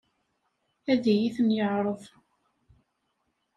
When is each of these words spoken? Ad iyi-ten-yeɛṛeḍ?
Ad 0.91 1.03
iyi-ten-yeɛṛeḍ? 1.13 2.01